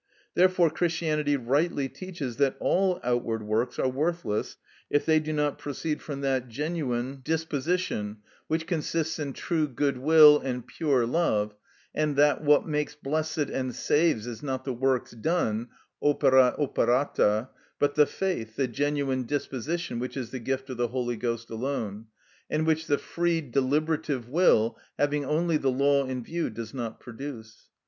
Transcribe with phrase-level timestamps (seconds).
[0.33, 4.57] Therefore Christianity rightly teaches that all outward works are worthless
[4.89, 8.17] if they do not proceed from that genuine disposition
[8.47, 11.53] which consists in true goodwill and pure love,
[11.93, 15.67] and that what makes blessed and saves is not the works done
[16.01, 21.15] (opera operata), but the faith, the genuine disposition, which is the gift of the Holy
[21.15, 22.07] Ghost alone,
[22.49, 27.69] and which the free, deliberative will, having only the law in view, does not produce.